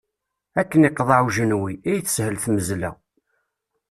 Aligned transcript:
Akken 0.59 0.87
iqḍeɛ 0.89 1.19
ujenwi, 1.25 1.73
ay 1.89 1.99
teshel 2.01 2.35
tmezla. 2.43 2.91